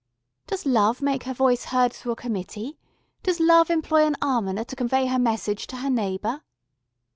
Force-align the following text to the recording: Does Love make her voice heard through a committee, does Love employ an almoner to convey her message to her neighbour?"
Does 0.47 0.65
Love 0.65 1.03
make 1.03 1.25
her 1.25 1.33
voice 1.35 1.65
heard 1.65 1.93
through 1.93 2.13
a 2.13 2.15
committee, 2.15 2.79
does 3.21 3.39
Love 3.39 3.69
employ 3.69 4.03
an 4.07 4.15
almoner 4.19 4.63
to 4.63 4.75
convey 4.75 5.05
her 5.05 5.19
message 5.19 5.67
to 5.67 5.75
her 5.77 5.91
neighbour?" 5.91 6.41